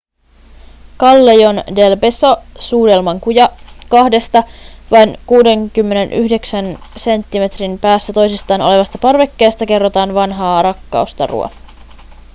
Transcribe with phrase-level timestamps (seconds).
[0.99, 2.31] callejon del beso
[2.67, 3.49] suudelman kuja.
[3.89, 4.43] kahdesta
[4.91, 11.49] vain 69 senttimetrin päässä toisistaan olevasta parvekkeesta kerrotaan vanhaa rakkaustarua